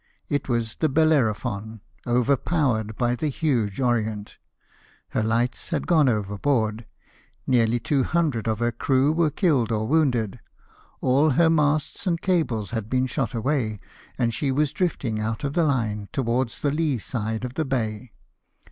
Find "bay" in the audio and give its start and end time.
17.65-18.11